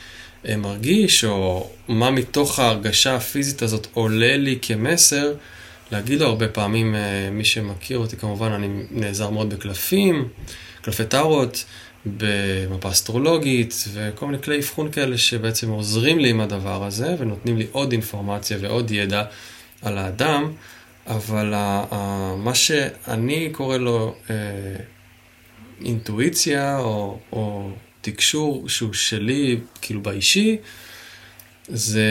מרגיש, 0.45 1.23
או 1.23 1.69
מה 1.87 2.11
מתוך 2.11 2.59
ההרגשה 2.59 3.15
הפיזית 3.15 3.61
הזאת 3.61 3.87
עולה 3.93 4.37
לי 4.37 4.59
כמסר. 4.61 5.33
להגיד 5.91 6.19
לו 6.19 6.27
הרבה 6.27 6.47
פעמים, 6.47 6.95
אה, 6.95 7.29
מי 7.31 7.45
שמכיר 7.45 7.97
אותי 7.97 8.17
כמובן, 8.17 8.51
אני 8.51 8.67
נעזר 8.91 9.29
מאוד 9.29 9.53
בקלפים, 9.53 10.27
קלפי 10.81 11.05
טארות, 11.05 11.65
במפה 12.05 12.89
אסטרולוגית, 12.89 13.83
וכל 13.93 14.25
מיני 14.25 14.41
כלי 14.41 14.59
אבחון 14.59 14.91
כאלה 14.91 15.17
שבעצם 15.17 15.69
עוזרים 15.69 16.19
לי 16.19 16.29
עם 16.29 16.41
הדבר 16.41 16.83
הזה, 16.83 17.15
ונותנים 17.19 17.57
לי 17.57 17.67
עוד 17.71 17.91
אינפורמציה 17.91 18.57
ועוד 18.61 18.91
ידע 18.91 19.23
על 19.81 19.97
האדם, 19.97 20.51
אבל 21.07 21.53
מה 22.37 22.55
שאני 22.55 23.49
קורא 23.51 23.77
לו 23.77 24.15
אה, 24.29 24.35
אינטואיציה 25.85 26.79
או, 26.79 27.19
או 27.31 27.69
תקשור 28.11 28.69
שהוא 28.69 28.93
שלי, 28.93 29.57
כאילו 29.81 30.01
באישי, 30.01 30.57
זה 31.67 32.05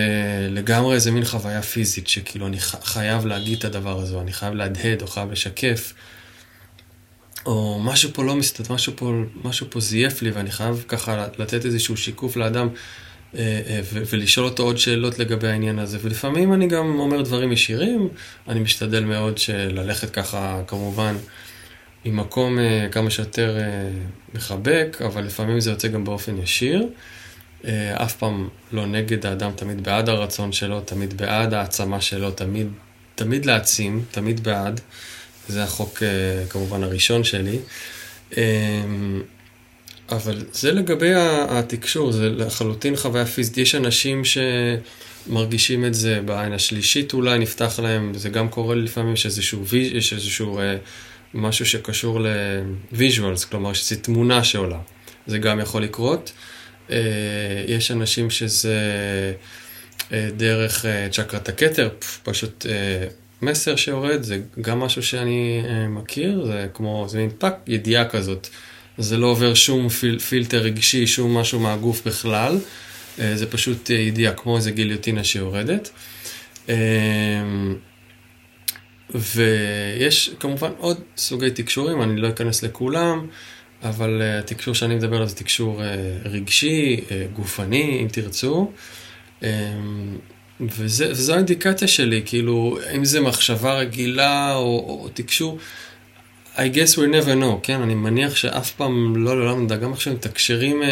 לגמרי 0.51 0.95
איזה 0.95 1.11
מין 1.11 1.25
חוויה 1.25 1.63
פיזית, 1.63 2.09
שכאילו 2.09 2.47
אני 2.47 2.57
חייב 2.61 3.27
להגיד 3.27 3.59
את 3.59 3.65
הדבר 3.65 4.01
הזה, 4.01 4.15
או 4.15 4.21
אני 4.21 4.33
חייב 4.33 4.55
להדהד, 4.55 5.03
או 5.03 5.07
חייב 5.07 5.33
לשקף, 5.33 5.93
או 7.47 7.81
משהו 7.85 8.11
פה 8.13 8.25
לא 8.25 8.37
מסתדר, 8.37 8.75
משהו 8.75 8.93
פה, 8.97 9.13
משהו 9.45 9.67
פה 9.71 9.81
זייף 9.81 10.23
לי, 10.23 10.31
ואני 10.31 10.51
חייב 10.51 10.85
ככה 10.89 11.27
לתת 11.39 11.65
איזשהו 11.65 11.97
שיקוף 11.97 12.37
לאדם, 12.37 12.69
אה, 13.35 13.61
אה, 13.67 13.81
ולשאול 13.93 14.47
אותו 14.47 14.63
עוד 14.63 14.79
שאלות 14.79 15.19
לגבי 15.19 15.49
העניין 15.49 15.79
הזה. 15.79 15.99
ולפעמים 16.03 16.53
אני 16.53 16.67
גם 16.67 16.99
אומר 16.99 17.23
דברים 17.23 17.53
ישירים, 17.53 18.09
אני 18.49 18.61
משתדל 18.61 19.05
מאוד 19.05 19.39
ללכת 19.49 20.11
ככה, 20.11 20.63
כמובן, 20.67 21.17
ממקום 22.07 22.59
אה, 22.59 22.89
כמה 22.93 23.11
שיותר 23.11 23.59
מחבק, 24.35 24.99
אבל 25.07 25.25
לפעמים 25.25 25.61
זה 25.61 25.71
יוצא 25.71 25.89
גם 25.89 26.05
באופן 26.05 26.39
ישיר. 26.43 26.87
אף 27.95 28.17
פעם 28.17 28.49
לא 28.73 28.87
נגד 28.87 29.27
האדם, 29.27 29.51
תמיד 29.57 29.85
בעד 29.85 30.09
הרצון 30.09 30.53
שלו, 30.53 30.81
תמיד 30.81 31.17
בעד 31.17 31.55
העצמה 31.55 32.01
שלו, 32.01 32.31
תמיד, 32.31 32.67
תמיד 33.15 33.47
להעצים, 33.47 34.05
תמיד 34.11 34.45
בעד. 34.45 34.81
זה 35.49 35.65
החוק 35.65 36.03
כמובן 36.51 36.83
הראשון 36.83 37.23
שלי. 37.25 37.59
אבל 40.11 40.45
זה 40.53 40.73
לגבי 40.73 41.13
התקשור, 41.49 42.13
זה 42.13 42.29
לחלוטין 42.29 42.97
חוויה 42.97 43.27
פיזית. 43.27 43.59
יש 43.59 43.75
אנשים 43.75 44.23
שמרגישים 44.25 45.85
את 45.85 45.95
זה 45.95 46.21
בעין 46.25 46.53
השלישית 46.53 47.13
אולי, 47.13 47.39
נפתח 47.39 47.81
להם, 47.83 48.15
זה 48.15 48.29
גם 48.29 48.49
קורה 48.49 48.75
לפעמים, 48.75 49.15
יש 49.15 49.27
איזשהו, 49.27 49.65
יש 49.73 50.13
איזשהו 50.13 50.61
משהו 51.37 51.67
שקשור 51.67 52.21
ל 52.21 52.35
visuals, 52.35 53.45
כלומר 53.45 53.73
שזו 53.73 53.97
תמונה 54.03 54.45
שעולה. 54.45 54.79
זה 55.27 55.39
גם 55.39 55.61
יכול 55.61 55.83
לקרות. 55.83 56.33
אה, 56.91 56.97
יש 57.67 57.91
אנשים 57.91 58.31
שזה 58.31 58.79
אה, 60.13 60.29
דרך 60.37 60.87
אה, 60.87 61.09
צ'קרת 61.11 61.49
הכתר, 61.49 61.89
פשוט 62.23 62.67
מסר 63.43 63.77
שיורד, 63.77 64.23
זה 64.23 64.41
גם 64.61 64.81
משהו 64.81 65.03
שאני 65.03 65.63
מכיר, 65.89 66.47
זה 66.47 66.67
כמו, 66.75 67.07
זה 67.09 67.19
מין 67.19 67.31
פאק, 67.39 67.55
ידיעה 67.67 68.09
כזאת. 68.09 68.49
זה 68.99 69.17
לא 69.17 69.27
עובר 69.27 69.55
שום 69.55 69.89
פיל, 69.89 70.19
פילטר 70.19 70.59
רגשי, 70.59 71.07
שום 71.07 71.37
משהו 71.37 71.61
מהגוף 71.61 72.07
בכלל. 72.07 72.59
זה 73.19 73.47
פשוט 73.51 73.91
ידיעה, 73.91 74.33
כמו 74.33 74.57
איזה 74.57 74.71
גיליוטינה 74.71 75.25
שיורדת. 75.25 75.91
אה, 79.15 79.21
ויש 79.21 80.31
כמובן 80.41 80.71
עוד 80.79 81.01
סוגי 81.17 81.51
תקשורים, 81.51 82.03
אני 82.03 82.21
לא 82.21 82.29
אכנס 82.29 82.63
לכולם, 82.63 83.27
אבל 83.83 84.23
התקשור 84.23 84.75
שאני 84.75 84.95
מדבר 84.95 85.17
עליו 85.17 85.29
זה 85.29 85.37
תקשור 85.37 85.83
רגשי, 86.25 87.01
גופני, 87.33 87.99
אם 88.03 88.09
תרצו. 88.09 88.73
וזה, 90.61 91.11
וזו 91.11 91.35
האינדיקציה 91.35 91.89
שלי, 91.89 92.23
כאילו, 92.25 92.79
אם 92.97 93.05
זה 93.05 93.21
מחשבה 93.21 93.75
רגילה 93.75 94.55
או, 94.55 94.63
או 94.63 95.09
תקשור, 95.15 95.59
I 96.57 96.59
guess 96.59 96.97
we 96.97 97.07
never 97.13 97.43
know, 97.43 97.61
כן? 97.63 97.83
אני 97.83 97.95
מניח 97.95 98.37
שאף 98.37 98.71
פעם 98.71 99.17
לא 99.17 99.39
לעולם 99.39 99.65
נדע, 99.65 99.77
גם 99.77 99.93
עכשיו 99.93 100.13
מתקשרים 100.15 100.83
אה, 100.83 100.89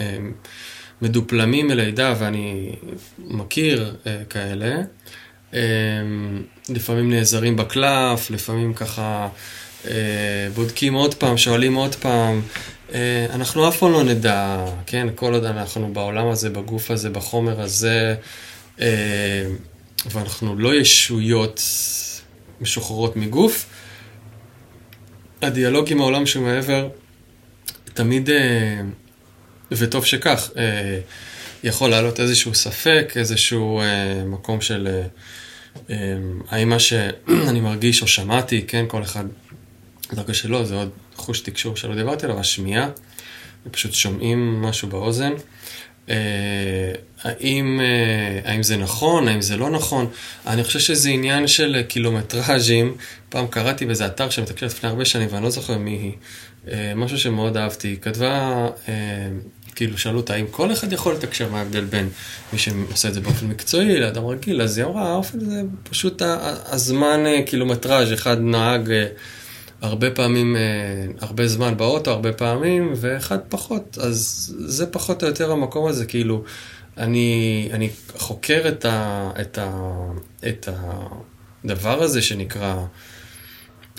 אה, 0.00 0.16
מדופלמים 1.02 1.68
מלידה, 1.68 2.14
ואני 2.18 2.72
מכיר 3.18 3.96
אה, 4.06 4.24
כאלה, 4.30 4.66
אה, 4.66 4.82
לפעמים 6.68 7.10
נעזרים 7.10 7.56
בקלף, 7.56 8.30
לפעמים 8.30 8.74
ככה 8.74 9.28
אה, 9.88 10.48
בודקים 10.54 10.94
עוד 10.94 11.14
פעם, 11.14 11.38
שואלים 11.38 11.74
עוד 11.74 11.94
פעם. 11.94 12.42
אה, 12.94 13.26
אנחנו 13.30 13.68
אף 13.68 13.78
פעם 13.78 13.92
לא 13.92 14.02
נדע, 14.02 14.64
כן? 14.86 15.08
כל 15.14 15.34
עוד 15.34 15.44
אנחנו 15.44 15.92
בעולם 15.92 16.28
הזה, 16.28 16.50
בגוף 16.50 16.90
הזה, 16.90 17.10
בחומר 17.10 17.60
הזה, 17.60 18.14
אה, 18.80 19.46
ואנחנו 20.10 20.56
לא 20.56 20.74
ישויות 20.74 21.62
משוחררות 22.60 23.16
מגוף. 23.16 23.66
הדיאלוג 25.42 25.92
עם 25.92 26.00
העולם 26.00 26.26
שמעבר 26.26 26.88
תמיד, 27.94 28.30
וטוב 29.72 30.04
שכך, 30.04 30.50
יכול 31.64 31.90
לעלות 31.90 32.20
איזשהו 32.20 32.54
ספק, 32.54 33.12
איזשהו 33.16 33.82
מקום 34.26 34.60
של 34.60 35.02
האם 36.48 36.68
מה 36.68 36.78
שאני 36.78 37.60
מרגיש 37.60 38.02
או 38.02 38.06
שמעתי, 38.06 38.64
כן, 38.66 38.84
כל 38.88 39.02
אחד, 39.02 39.24
דרגה 40.12 40.34
שלו, 40.34 40.64
זה 40.64 40.74
עוד 40.74 40.90
חוש 41.16 41.40
תקשור 41.40 41.76
שלא 41.76 41.94
דיברתי 41.94 42.26
עליו, 42.26 42.40
השמיעה, 42.40 42.88
פשוט 43.70 43.92
שומעים 43.92 44.62
משהו 44.62 44.88
באוזן. 44.88 45.32
האם, 47.22 47.80
האם 48.44 48.62
זה 48.62 48.76
נכון, 48.76 49.28
האם 49.28 49.42
זה 49.42 49.56
לא 49.56 49.70
נכון. 49.70 50.06
אני 50.46 50.64
חושב 50.64 50.78
שזה 50.78 51.08
עניין 51.08 51.46
של 51.46 51.82
קילומטראז'ים. 51.88 52.96
פעם 53.28 53.46
קראתי 53.46 53.86
באיזה 53.86 54.06
אתר 54.06 54.30
שמתקשר 54.30 54.66
לפני 54.66 54.88
הרבה 54.88 55.04
שנים, 55.04 55.28
ואני 55.30 55.44
לא 55.44 55.50
זוכר 55.50 55.78
מי 55.78 55.90
היא, 55.90 56.12
משהו 56.96 57.18
שמאוד 57.18 57.56
אהבתי. 57.56 57.88
היא 57.88 57.96
כתבה, 58.00 58.68
כאילו 59.74 59.98
שאלו 59.98 60.16
אותה 60.16 60.34
האם 60.34 60.46
כל 60.50 60.72
אחד 60.72 60.92
יכול 60.92 61.14
לתקשר, 61.14 61.48
מה 61.50 61.58
ההבדל 61.58 61.84
בין 61.84 62.08
מי 62.52 62.58
שעושה 62.58 63.08
את 63.08 63.14
זה 63.14 63.20
באופן 63.20 63.46
מקצועי 63.46 64.00
לאדם 64.00 64.26
רגיל, 64.26 64.62
אז 64.62 64.78
היא 64.78 64.86
אמרה, 64.86 65.12
האופן 65.12 65.40
זה 65.40 65.62
פשוט 65.82 66.22
הזמן 66.66 67.20
קילומטראז', 67.46 68.12
אחד 68.12 68.36
נהג 68.40 68.92
הרבה 69.80 70.10
פעמים, 70.10 70.56
הרבה 71.20 71.46
זמן 71.48 71.76
באוטו, 71.76 72.10
הרבה 72.10 72.32
פעמים, 72.32 72.92
ואחד 72.96 73.38
פחות. 73.48 73.98
אז 74.00 74.52
זה 74.66 74.86
פחות 74.86 75.22
או 75.22 75.28
יותר 75.28 75.52
המקום 75.52 75.86
הזה, 75.86 76.06
כאילו, 76.06 76.44
אני, 76.98 77.68
אני 77.72 77.90
חוקר 78.16 78.62
את, 78.68 78.84
ה, 78.84 79.30
את, 79.40 79.58
ה, 79.58 79.90
את 80.48 80.68
הדבר 81.64 82.02
הזה 82.02 82.22
שנקרא 82.22 82.76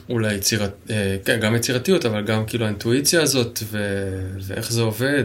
אולי 0.09 0.33
יצירת, 0.33 0.71
אה, 0.89 1.17
כן, 1.25 1.39
גם 1.39 1.55
יצירתיות, 1.55 2.05
אבל 2.05 2.24
גם 2.24 2.45
כאילו 2.45 2.65
האינטואיציה 2.65 3.21
הזאת 3.21 3.59
ו, 3.63 3.77
ואיך 4.41 4.71
זה 4.71 4.81
עובד, 4.81 5.24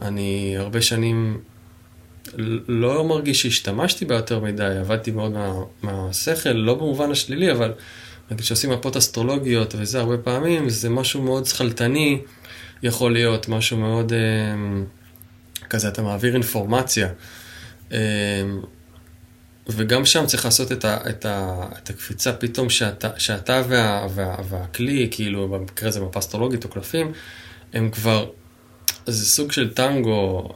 ואני 0.00 0.54
הרבה 0.58 0.82
שנים 0.82 1.40
לא 2.68 3.04
מרגיש 3.04 3.42
שהשתמשתי 3.42 4.04
בה 4.04 4.14
יותר 4.14 4.40
מדי, 4.40 4.76
עבדתי 4.80 5.10
מאוד 5.10 5.32
מה, 5.32 5.52
מהשכל, 5.82 6.52
לא 6.52 6.74
במובן 6.74 7.10
השלילי, 7.10 7.52
אבל 7.52 7.72
נגיד 8.30 8.44
שעושים 8.44 8.70
מפות 8.70 8.96
אסטרולוגיות 8.96 9.74
וזה 9.78 10.00
הרבה 10.00 10.18
פעמים, 10.18 10.68
זה 10.68 10.88
משהו 10.90 11.22
מאוד 11.22 11.46
שכלתני, 11.46 12.18
יכול 12.82 13.12
להיות 13.12 13.48
משהו 13.48 13.76
מאוד... 13.76 14.12
אה, 14.12 14.18
כזה 15.70 15.88
אתה 15.88 16.02
מעביר 16.02 16.34
אינפורמציה. 16.34 17.08
וגם 19.68 20.04
שם 20.04 20.26
צריך 20.26 20.44
לעשות 20.44 20.72
את, 20.72 20.84
ה, 20.84 20.96
את, 21.10 21.24
ה, 21.24 21.66
את 21.82 21.90
הקפיצה 21.90 22.32
פתאום 22.32 22.70
שאתה, 22.70 23.08
שאתה 23.18 23.62
וה, 23.68 24.06
וה, 24.14 24.36
והכלי, 24.48 25.08
כאילו 25.10 25.48
במקרה 25.48 25.88
הזה 25.88 26.00
מפה 26.00 26.18
אסטרולוגית 26.18 26.64
או 26.64 26.68
קלפים, 26.68 27.12
הם 27.72 27.90
כבר, 27.90 28.30
זה 29.06 29.26
סוג 29.26 29.52
של 29.52 29.74
טנגו, 29.74 30.48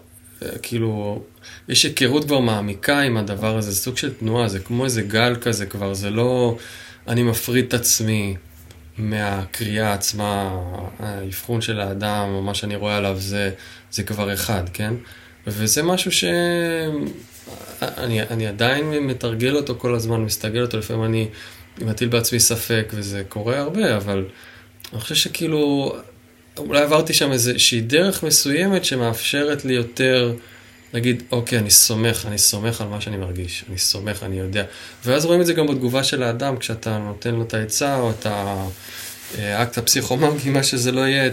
אה, 0.42 0.58
כאילו, 0.62 1.22
יש 1.68 1.84
היכרות 1.84 2.24
כבר 2.24 2.40
מעמיקה 2.40 3.00
עם 3.00 3.16
הדבר 3.16 3.58
הזה, 3.58 3.70
זה 3.70 3.76
סוג 3.76 3.96
של 3.96 4.14
תנועה, 4.14 4.48
זה 4.48 4.58
כמו 4.58 4.84
איזה 4.84 5.02
גל 5.02 5.36
כזה 5.40 5.66
כבר, 5.66 5.94
זה 5.94 6.10
לא 6.10 6.56
אני 7.08 7.22
מפריד 7.22 7.64
את 7.64 7.74
עצמי 7.74 8.36
מהקריאה 8.98 9.92
עצמה, 9.92 10.60
האבחון 10.98 11.60
של 11.60 11.80
האדם, 11.80 12.28
או 12.28 12.42
מה 12.42 12.54
שאני 12.54 12.76
רואה 12.76 12.96
עליו, 12.96 13.16
זה, 13.18 13.50
זה 13.90 14.02
כבר 14.02 14.32
אחד, 14.32 14.62
כן? 14.72 14.94
וזה 15.46 15.82
משהו 15.82 16.12
שאני 16.12 17.12
אני 18.22 18.46
עדיין 18.46 18.90
מתרגל 18.90 19.56
אותו 19.56 19.74
כל 19.78 19.94
הזמן, 19.94 20.20
מסתגל 20.20 20.62
אותו, 20.62 20.78
לפעמים 20.78 21.04
אני 21.04 21.28
מטיל 21.80 22.08
בעצמי 22.08 22.40
ספק, 22.40 22.92
וזה 22.94 23.22
קורה 23.28 23.58
הרבה, 23.58 23.96
אבל 23.96 24.24
אני 24.92 25.00
חושב 25.00 25.14
שכאילו, 25.14 25.92
אולי 26.58 26.82
עברתי 26.82 27.12
שם 27.12 27.32
איזושהי 27.32 27.80
דרך 27.80 28.22
מסוימת 28.22 28.84
שמאפשרת 28.84 29.64
לי 29.64 29.72
יותר 29.72 30.34
להגיד, 30.92 31.22
אוקיי, 31.32 31.58
אני 31.58 31.70
סומך, 31.70 32.26
אני 32.28 32.38
סומך 32.38 32.80
על 32.80 32.88
מה 32.88 33.00
שאני 33.00 33.16
מרגיש, 33.16 33.64
אני 33.68 33.78
סומך, 33.78 34.22
אני 34.22 34.38
יודע. 34.38 34.64
ואז 35.04 35.24
רואים 35.24 35.40
את 35.40 35.46
זה 35.46 35.52
גם 35.52 35.66
בתגובה 35.66 36.04
של 36.04 36.22
האדם, 36.22 36.56
כשאתה 36.56 36.98
נותן 36.98 37.34
לו 37.34 37.42
את 37.42 37.54
העצה 37.54 37.96
או 37.96 38.10
את 38.10 38.26
האקט 39.38 39.78
הפסיכומגי, 39.78 40.50
מה 40.50 40.62
שזה 40.62 40.92
לא 40.92 41.00
יהיה, 41.00 41.26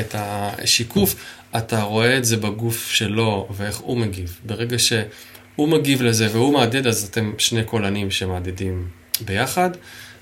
את 0.00 0.14
השיקוף, 0.14 1.14
אתה 1.56 1.82
רואה 1.82 2.18
את 2.18 2.24
זה 2.24 2.36
בגוף 2.36 2.90
שלו 2.90 3.48
ואיך 3.50 3.76
הוא 3.76 3.98
מגיב. 3.98 4.40
ברגע 4.46 4.78
שהוא 4.78 5.68
מגיב 5.68 6.02
לזה 6.02 6.28
והוא 6.32 6.52
מהדהד, 6.52 6.86
אז 6.86 7.08
אתם 7.10 7.32
שני 7.38 7.64
קולנים 7.64 8.10
שמהדהדים 8.10 8.88
ביחד, 9.20 9.70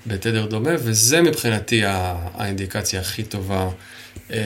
בתדר 0.07 0.45
דומה, 0.45 0.71
וזה 0.79 1.21
מבחינתי 1.21 1.81
האינדיקציה 1.85 3.01
הכי 3.01 3.23
טובה. 3.23 3.69
אה, 4.31 4.37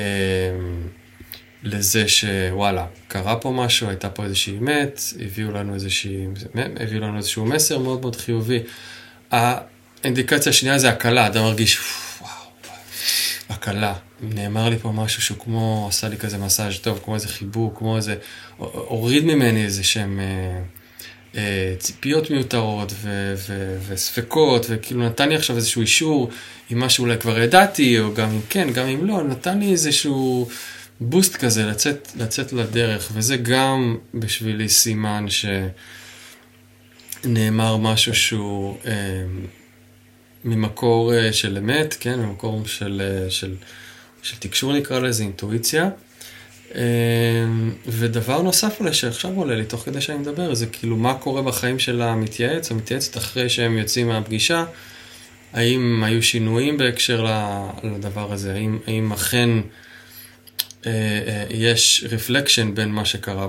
לזה 1.66 2.08
שוואלה, 2.08 2.86
קרה 3.08 3.36
פה 3.36 3.52
משהו, 3.52 3.90
הייתה 3.90 4.10
פה 4.10 4.24
איזושהי 4.24 4.58
אמת, 4.58 5.02
הביאו 5.20 5.52
לנו, 5.52 5.74
איזושהי, 5.74 6.28
הביאו 6.56 7.02
לנו 7.02 7.18
איזשהו 7.18 7.46
מסר 7.46 7.80
מאוד 7.80 8.02
מאוד 8.02 8.16
חיובי. 8.16 8.60
האינדיקציה 9.32 10.50
השנייה 10.50 10.78
זה 10.78 10.90
הקלה, 10.90 11.28
אדם 11.28 11.44
מרגיש, 11.44 11.80
הקלה. 13.50 13.94
נאמר 14.22 14.70
לי 14.70 14.78
פה 14.78 14.92
משהו 14.92 15.22
שהוא 15.22 15.38
כמו, 15.40 15.86
עשה 15.90 16.10
לי 16.10 16.18
כזה 16.18 16.38
מסאז' 16.38 16.80
טוב, 16.82 17.00
כמו 17.04 17.16
איזה 17.16 17.28
חיבוק, 17.28 17.78
כמו 17.78 17.98
איזה, 17.98 18.16
הוריד 18.58 19.26
ממני 19.26 19.64
איזה 19.66 19.84
שהם 19.84 20.20
אה, 20.20 20.62
אה, 21.36 21.76
ציפיות 21.80 22.32
מיותרות 22.32 22.94
ו, 22.96 23.34
ו, 23.38 23.78
וספקות, 23.88 24.66
וכאילו 24.70 25.06
נתן 25.06 25.30
לי 25.30 25.36
עכשיו 25.36 25.56
איזשהו 25.56 25.82
אישור 25.82 26.30
עם 26.70 26.80
מה 26.80 26.90
שאולי 26.90 27.18
כבר 27.18 27.40
ידעתי, 27.40 28.00
או 28.00 28.14
גם 28.14 28.30
אם 28.30 28.42
כן, 28.50 28.72
גם 28.74 28.88
אם 28.88 29.06
לא, 29.06 29.24
נתן 29.24 29.60
לי 29.60 29.72
איזשהו... 29.72 30.48
בוסט 31.00 31.36
כזה, 31.36 31.66
לצאת, 31.66 32.12
לצאת 32.16 32.54
לדרך, 32.54 33.12
וזה 33.14 33.38
גם 33.38 33.98
בשבילי 34.14 34.70
סימן 34.70 35.26
שנאמר 37.24 37.78
משהו 37.78 38.16
שהוא 38.16 38.78
אה, 38.86 38.94
ממקור 40.46 41.14
אה, 41.14 41.34
של 41.34 41.58
אמת, 41.58 41.96
כן, 42.00 42.20
ממקור 42.20 42.66
של, 42.66 43.02
אה, 43.06 43.30
של, 43.30 43.56
של 44.22 44.38
תקשור 44.40 44.74
נקרא 44.74 45.00
לזה, 45.00 45.24
אינטואיציה. 45.24 45.90
אה, 46.76 46.82
ודבר 47.88 48.42
נוסף 48.42 48.80
אולי 48.80 48.94
שעכשיו 48.94 49.32
עולה 49.36 49.56
לי 49.56 49.66
תוך 49.66 49.82
כדי 49.82 50.02
שאני 50.02 50.18
מדבר, 50.18 50.54
זה 50.54 50.66
כאילו 50.66 50.98
מה 50.98 51.14
קורה 51.14 51.42
בחיים 51.42 51.80
של 51.80 52.02
המתייעץ, 52.02 52.72
המתייעצת 52.72 53.18
אחרי 53.18 53.50
שהם 53.50 53.78
יוצאים 53.78 54.08
מהפגישה, 54.08 54.66
האם 55.54 56.04
היו 56.04 56.24
שינויים 56.24 56.78
בהקשר 56.78 57.26
לדבר 57.84 58.34
הזה, 58.34 58.54
האם, 58.54 58.80
האם 58.88 59.12
אכן... 59.12 59.50
אה, 60.86 60.92
אה, 61.28 61.46
יש 61.50 62.06
רפלקשן 62.12 62.76
בין 62.76 62.92
מה 62.92 63.06
שקרה 63.06 63.48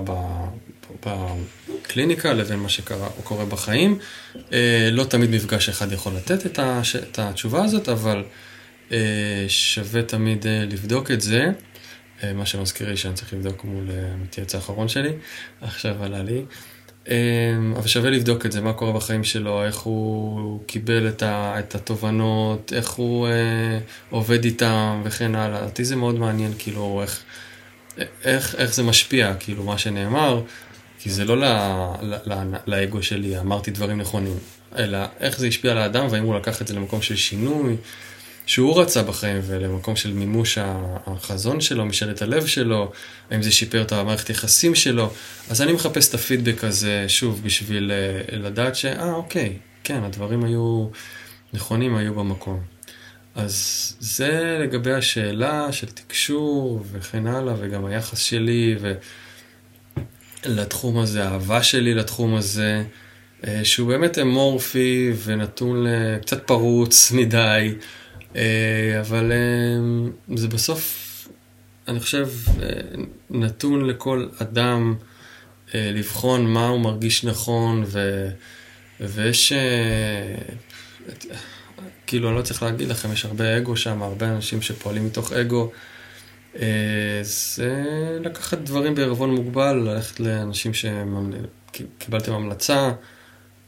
בקליניקה 1.05 2.33
לבין 2.33 2.59
מה 2.59 2.69
שקורה 2.69 3.45
בחיים. 3.45 3.99
אה, 4.53 4.89
לא 4.91 5.03
תמיד 5.03 5.29
מפגש 5.29 5.69
אחד 5.69 5.91
יכול 5.91 6.13
לתת 6.13 6.59
את 6.95 7.19
התשובה 7.19 7.63
הזאת, 7.63 7.89
אבל 7.89 8.23
שווה 9.47 10.03
תמיד 10.03 10.45
לבדוק 10.47 11.11
את 11.11 11.21
זה. 11.21 11.45
מה 12.35 12.45
שמזכיר 12.45 12.89
לי 12.89 12.97
שאני 12.97 13.13
צריך 13.13 13.33
לבדוק 13.33 13.63
מול 13.63 13.89
המתייעץ 13.91 14.55
האחרון 14.55 14.87
שלי, 14.87 15.11
עכשיו 15.61 16.03
עלה 16.03 16.23
לי. 16.23 16.43
אבל 17.75 17.87
שווה 17.87 18.09
לבדוק 18.09 18.45
את 18.45 18.51
זה, 18.51 18.61
מה 18.61 18.73
קורה 18.73 18.93
בחיים 18.93 19.23
שלו, 19.23 19.63
איך 19.63 19.77
הוא 19.77 20.59
קיבל 20.65 21.07
את, 21.07 21.23
ה, 21.23 21.59
את 21.59 21.75
התובנות, 21.75 22.73
איך 22.75 22.91
הוא 22.91 23.27
אה, 23.27 23.79
עובד 24.09 24.43
איתם 24.43 25.01
וכן 25.03 25.35
הלאה. 25.35 25.63
אותי 25.63 25.85
זה 25.85 25.95
מאוד 25.95 26.15
מעניין, 26.15 26.51
כאילו, 26.59 27.01
איך, 27.01 27.23
איך, 28.23 28.55
איך 28.55 28.73
זה 28.73 28.83
משפיע, 28.83 29.33
כאילו, 29.39 29.63
מה 29.63 29.77
שנאמר, 29.77 30.41
כי 30.99 31.09
זה 31.09 31.25
לא 31.25 31.37
ל, 31.37 31.43
ל, 32.01 32.15
ל, 32.25 32.55
לאגו 32.67 33.03
שלי, 33.03 33.39
אמרתי 33.39 33.71
דברים 33.71 33.97
נכונים, 33.97 34.37
אלא 34.77 34.97
איך 35.19 35.39
זה 35.39 35.47
השפיע 35.47 35.71
על 35.71 35.77
האדם, 35.77 36.07
והאם 36.09 36.23
הוא 36.23 36.35
לקח 36.35 36.61
את 36.61 36.67
זה 36.67 36.73
למקום 36.73 37.01
של 37.01 37.15
שינוי. 37.15 37.75
שהוא 38.47 38.81
רצה 38.81 39.03
בחיים 39.03 39.41
ולמקום 39.45 39.95
של 39.95 40.13
מימוש 40.13 40.57
החזון 41.07 41.61
שלו, 41.61 41.85
משאלת 41.85 42.21
הלב 42.21 42.45
שלו, 42.45 42.91
האם 43.31 43.41
זה 43.41 43.51
שיפר 43.51 43.81
את 43.81 43.91
המערכת 43.91 44.29
יחסים 44.29 44.75
שלו. 44.75 45.13
אז 45.49 45.61
אני 45.61 45.73
מחפש 45.73 46.09
את 46.09 46.13
הפידבק 46.13 46.63
הזה, 46.63 47.05
שוב, 47.07 47.41
בשביל 47.43 47.91
אה, 47.91 48.37
לדעת 48.37 48.75
שאה, 48.75 49.11
אוקיי, 49.13 49.57
כן, 49.83 50.03
הדברים 50.03 50.43
היו 50.43 50.87
נכונים, 51.53 51.95
היו 51.95 52.13
במקום. 52.13 52.59
אז 53.35 53.95
זה 53.99 54.57
לגבי 54.61 54.93
השאלה 54.93 55.71
של 55.71 55.87
תקשור 55.87 56.83
וכן 56.91 57.27
הלאה, 57.27 57.53
וגם 57.59 57.85
היחס 57.85 58.19
שלי 58.19 58.75
לתחום 60.47 60.97
הזה, 60.97 61.23
האהבה 61.23 61.63
שלי 61.63 61.93
לתחום 61.93 62.35
הזה, 62.35 62.83
אה, 63.47 63.65
שהוא 63.65 63.87
באמת 63.87 64.19
אמורפי 64.19 65.11
ונתון 65.23 65.85
קצת 66.21 66.47
פרוץ 66.47 67.11
מדי. 67.17 67.75
אה, 68.35 68.99
אבל 69.01 69.31
אה, 69.31 70.37
זה 70.37 70.47
בסוף, 70.47 71.03
אני 71.87 71.99
חושב, 71.99 72.29
נתון 73.29 73.87
לכל 73.87 74.27
אדם 74.41 74.95
לבחון 75.73 76.53
מה 76.53 76.67
הוא 76.67 76.79
מרגיש 76.79 77.23
נכון, 77.23 77.83
ו, 77.87 78.27
ויש, 78.99 79.53
כאילו, 82.07 82.29
אני 82.29 82.37
לא 82.37 82.41
צריך 82.41 82.63
להגיד 82.63 82.87
לכם, 82.87 83.11
יש 83.13 83.25
הרבה 83.25 83.57
אגו 83.57 83.77
שם, 83.77 84.03
הרבה 84.03 84.29
אנשים 84.29 84.61
שפועלים 84.61 85.05
מתוך 85.05 85.33
אגו. 85.33 85.71
זה 87.21 87.73
לקחת 88.21 88.57
דברים 88.57 88.95
בערבון 88.95 89.35
מוגבל, 89.35 89.73
ללכת 89.73 90.19
לאנשים 90.19 90.71
שקיבלתם 90.73 92.33
המלצה 92.33 92.91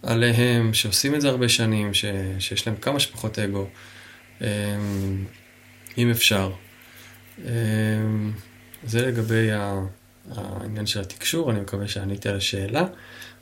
עליהם, 0.04 0.74
שעושים 0.74 1.16
את 1.16 1.22
זה 1.22 1.30
הרבה 1.30 1.50
שנים, 1.50 1.94
ש, 1.94 2.06
שיש 2.40 2.68
להם 2.68 2.76
כמה 2.76 3.00
שפחות 3.00 3.40
אגו. 3.40 3.68
אמ, 4.42 4.48
אם 5.98 6.12
אפשר. 6.12 6.52
אמ, 7.40 8.32
זה 8.84 9.08
לגבי 9.08 9.50
העניין 10.36 10.86
של 10.86 11.02
התקשור, 11.02 11.52
אני 11.52 11.60
מקווה 11.60 11.88
שעניתי 11.88 12.30
על 12.30 12.38
השאלה. 12.38 12.84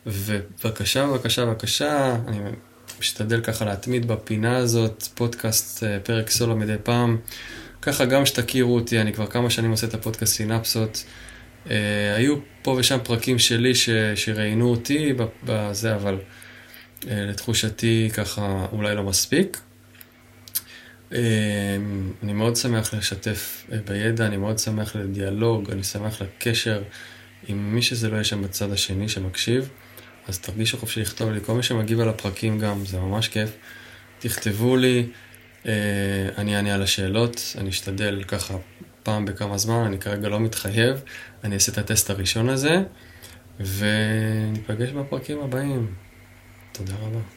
ובבקשה, 0.06 1.08
בבקשה, 1.08 1.46
בבקשה, 1.46 2.16
אני 2.28 2.38
משתדל 3.00 3.42
ככה 3.42 3.66
להתמיד 3.66 4.08
בפינה 4.08 4.58
הזאת, 4.58 5.04
פודקאסט, 5.16 5.84
אה, 5.84 6.00
פרק 6.00 6.30
סולו 6.30 6.56
מדי 6.56 6.76
פעם. 6.84 7.18
ככה 7.88 8.06
גם 8.06 8.26
שתכירו 8.26 8.76
אותי, 8.76 9.02
אני 9.02 9.14
כבר 9.14 9.28
כמה 9.28 9.50
שנים 9.50 9.72
עושה 9.72 9.88
את 9.88 9.94
הפודקאסט 9.94 10.36
סינפסות. 10.36 11.04
Uh, 11.66 11.70
היו 12.16 12.36
פה 12.62 12.72
ושם 12.80 12.98
פרקים 13.04 13.40
שלי 13.40 13.76
ש, 13.76 13.90
שראיינו 14.16 14.70
אותי 14.70 15.14
בזה, 15.44 15.96
אבל 15.96 16.18
uh, 17.02 17.06
לתחושתי 17.10 18.10
ככה 18.14 18.66
אולי 18.72 18.96
לא 18.96 19.04
מספיק. 19.04 19.58
אמ, 21.12 21.18
אני 22.24 22.34
מאוד 22.34 22.56
שמח 22.56 22.94
לשתף 22.94 23.66
אה, 23.72 23.78
בידע, 23.86 24.26
אני 24.26 24.38
מאוד 24.38 24.60
שמח 24.60 24.96
לדיאלוג, 24.96 25.72
אני 25.72 25.84
שמח 25.84 26.22
לקשר 26.22 26.84
עם 27.48 27.76
מי 27.76 27.82
שזה 27.82 28.10
לא 28.10 28.14
יהיה 28.14 28.24
שם 28.24 28.42
בצד 28.42 28.72
השני 28.72 29.10
שמקשיב. 29.10 29.70
אז 30.28 30.40
תרגישו 30.40 30.78
חופשי 30.78 31.02
לכתוב 31.02 31.32
לי, 31.32 31.40
כל 31.46 31.54
מי 31.54 31.64
שמגיב 31.64 32.00
על 32.00 32.10
הפרקים 32.10 32.60
גם, 32.60 32.86
זה 32.86 33.00
ממש 33.00 33.28
כיף. 33.28 33.50
תכתבו 34.20 34.78
לי, 34.78 35.08
אני 36.38 36.56
אענה 36.56 36.74
על 36.74 36.82
השאלות, 36.82 37.56
אני 37.58 37.70
אשתדל 37.70 38.24
ככה 38.24 38.58
פעם 39.04 39.26
בכמה 39.26 39.58
זמן, 39.58 39.84
אני 39.86 40.00
כרגע 40.00 40.30
לא 40.30 40.40
מתחייב, 40.40 41.02
אני 41.44 41.56
אעשה 41.56 41.72
את 41.72 41.78
הטסט 41.78 42.10
הראשון 42.10 42.50
הזה, 42.50 42.84
וניפגש 43.60 44.90
בפרקים 44.90 45.40
הבאים. 45.40 45.96
תודה 46.72 46.94
רבה. 47.02 47.37